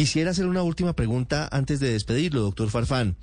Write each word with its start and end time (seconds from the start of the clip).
Quisiera 0.00 0.30
hacer 0.30 0.46
una 0.46 0.62
última 0.62 0.94
pregunta 0.94 1.46
antes 1.52 1.78
de 1.78 1.92
despedirlo, 1.92 2.40
doctor 2.40 2.70
Farfán, 2.70 3.16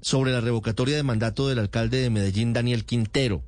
sobre 0.00 0.32
la 0.32 0.40
revocatoria 0.40 0.96
de 0.96 1.02
mandato 1.02 1.46
del 1.46 1.58
alcalde 1.58 1.98
de 1.98 2.08
Medellín, 2.08 2.54
Daniel 2.54 2.86
Quintero. 2.86 3.42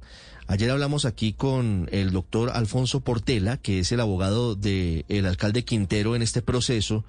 Ayer 0.49 0.71
hablamos 0.71 1.07
aquí 1.07 1.33
con 1.33 1.89
el 1.93 2.11
doctor 2.11 2.51
Alfonso 2.51 3.01
Portela, 3.01 3.57
que 3.57 3.79
es 3.79 3.91
el 3.91 4.01
abogado 4.01 4.55
del 4.55 5.25
alcalde 5.25 5.65
Quintero 5.65 6.15
en 6.15 6.21
este 6.21 6.43
proceso, 6.43 7.07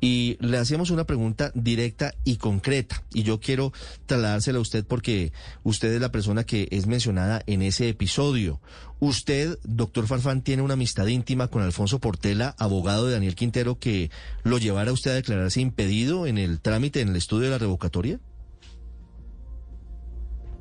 y 0.00 0.36
le 0.40 0.58
hacíamos 0.58 0.90
una 0.90 1.04
pregunta 1.04 1.50
directa 1.54 2.14
y 2.24 2.36
concreta. 2.36 3.02
Y 3.12 3.22
yo 3.22 3.40
quiero 3.40 3.72
trasladársela 4.06 4.58
a 4.58 4.62
usted 4.62 4.84
porque 4.84 5.32
usted 5.62 5.92
es 5.92 6.00
la 6.00 6.12
persona 6.12 6.44
que 6.44 6.68
es 6.70 6.86
mencionada 6.86 7.42
en 7.46 7.62
ese 7.62 7.88
episodio. 7.88 8.60
Usted, 9.00 9.58
doctor 9.62 10.06
Farfán, 10.06 10.42
tiene 10.42 10.62
una 10.62 10.74
amistad 10.74 11.06
íntima 11.06 11.48
con 11.48 11.62
Alfonso 11.62 12.00
Portela, 12.00 12.54
abogado 12.58 13.06
de 13.06 13.12
Daniel 13.12 13.36
Quintero, 13.36 13.78
que 13.78 14.10
lo 14.42 14.58
llevara 14.58 14.92
usted 14.92 15.12
a 15.12 15.14
declararse 15.14 15.60
impedido 15.60 16.26
en 16.26 16.38
el 16.38 16.60
trámite, 16.60 17.00
en 17.00 17.08
el 17.08 17.16
estudio 17.16 17.44
de 17.44 17.50
la 17.50 17.58
revocatoria. 17.58 18.20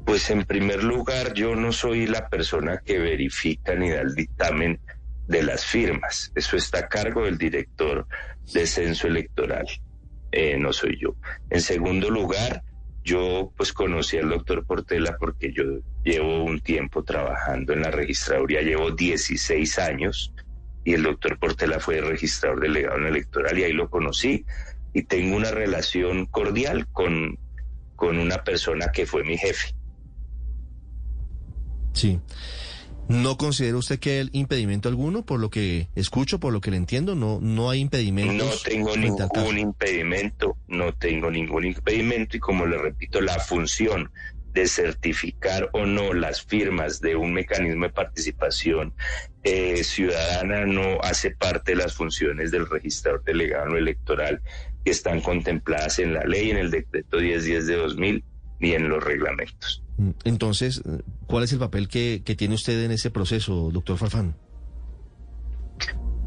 Pues 0.06 0.30
en 0.30 0.46
primer 0.46 0.84
lugar, 0.84 1.34
yo 1.34 1.56
no 1.56 1.74
soy 1.74 2.08
la 2.08 2.30
persona 2.30 2.82
que 2.86 2.98
verifica 2.98 3.76
ni 3.76 3.90
da 3.90 4.02
el 4.02 4.16
dictamen 4.16 4.80
de 5.27 5.44
las 5.44 5.66
firmas. 5.66 6.31
Eso 6.36 6.58
está 6.58 6.80
a 6.80 6.88
cargo 6.88 7.26
del 7.26 7.38
director 7.38 8.08
de 8.54 8.66
censo 8.66 9.08
electoral. 9.08 9.67
Eh, 10.31 10.58
no 10.58 10.73
soy 10.73 10.98
yo. 11.00 11.16
En 11.50 11.62
segundo 11.62 12.09
lugar, 12.09 12.63
yo 13.03 13.53
pues 13.55 13.72
conocí 13.72 14.17
al 14.17 14.30
doctor 14.30 14.66
Portela 14.66 15.16
porque 15.17 15.53
yo 15.53 15.63
llevo 16.03 16.44
un 16.44 16.59
tiempo 16.59 17.03
trabajando 17.03 17.73
en 17.73 17.81
la 17.81 17.91
registraduría, 17.91 18.62
llevo 18.62 18.91
16 18.91 19.80
años 19.80 20.34
y 20.84 20.94
el 20.94 21.03
doctor 21.03 21.39
Portela 21.39 21.80
fue 21.80 22.02
registrador 22.02 22.59
delegado 22.62 22.98
en 22.98 23.08
electoral 23.08 23.58
y 23.58 23.64
ahí 23.64 23.73
lo 23.73 23.89
conocí 23.89 24.45
y 24.94 25.03
tengo 25.03 25.38
una 25.38 25.52
relación 25.52 26.25
cordial 26.25 26.88
con, 26.88 27.38
con 27.95 28.17
una 28.17 28.44
persona 28.44 28.91
que 28.91 29.06
fue 29.06 29.23
mi 29.23 29.38
jefe. 29.38 29.73
Sí. 31.94 32.19
¿No 33.09 33.38
considera 33.38 33.77
usted 33.77 34.00
que 34.00 34.19
hay 34.19 34.30
impedimento 34.33 34.89
alguno? 34.89 35.25
Por 35.25 35.39
lo 35.39 35.50
que 35.50 35.88
escucho, 35.95 36.39
por 36.39 36.52
lo 36.52 36.59
que 36.59 36.72
le 36.72 36.77
entiendo, 36.77 37.16
no, 37.16 37.39
no 37.41 37.69
hay 37.69 37.80
impedimento. 37.80 38.45
No 38.45 38.52
tengo 38.63 38.97
ningún 38.97 39.58
impedimento, 39.58 40.58
no 40.67 40.94
tengo 40.94 41.31
ningún 41.31 41.66
impedimento 41.66 42.35
y 42.35 42.39
como 42.39 42.66
le 42.66 42.78
repito, 42.78 43.22
la 43.22 43.39
función 43.39 44.11
de 44.53 44.67
certificar 44.67 45.69
o 45.73 45.85
no 45.85 46.13
las 46.13 46.41
firmas 46.41 47.00
de 47.00 47.16
un 47.16 47.31
mecanismo 47.31 47.85
de 47.85 47.91
participación 47.91 48.94
eh, 49.44 49.83
ciudadana 49.83 50.66
no 50.66 51.00
hace 51.02 51.31
parte 51.31 51.73
de 51.73 51.78
las 51.78 51.94
funciones 51.94 52.52
del 52.52 52.67
registrador 52.67 53.23
delegado 53.23 53.78
electoral 53.78 54.41
que 54.83 54.91
están 54.91 55.22
contempladas 55.22 56.00
en 56.00 56.13
la 56.13 56.23
ley, 56.23 56.50
en 56.50 56.58
el 56.58 56.72
decreto 56.72 57.19
1010 57.19 57.67
de 57.67 57.75
2000 57.75 58.23
y 58.59 58.72
en 58.73 58.89
los 58.89 59.03
reglamentos. 59.03 59.83
Mm, 59.98 60.12
entonces, 60.23 60.81
¿cuál 61.26 61.44
es 61.44 61.52
el 61.52 61.59
papel 61.59 61.88
que, 61.88 62.22
tiene 62.38 62.56
usted 62.56 62.84
en 62.84 62.92
ese 62.92 63.09
proceso, 63.12 63.70
doctor 63.72 63.98
Farfán? 63.98 64.36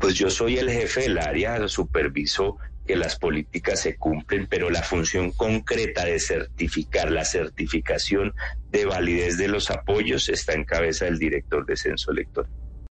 Pues 0.01 0.15
yo 0.15 0.31
soy 0.31 0.59
el 0.59 0.71
jefe 0.71 1.03
del 1.03 1.19
área, 1.19 1.69
superviso 1.69 2.57
que 2.87 2.97
las 2.97 3.17
políticas 3.17 3.81
se 3.81 3.97
cumplen, 3.97 4.47
pero 4.49 4.71
la 4.71 4.83
función 4.83 5.31
concreta 5.33 6.05
de 6.05 6.19
certificar, 6.19 7.11
la 7.13 7.25
certificación 7.25 8.35
de 8.71 8.87
validez 8.87 9.37
de 9.39 9.49
los 9.49 9.71
apoyos 9.71 10.29
está 10.29 10.55
en 10.55 10.65
cabeza 10.65 11.05
del 11.05 11.19
director 11.19 11.67
de 11.67 11.77
censo 11.77 12.11
electoral. 12.11 12.51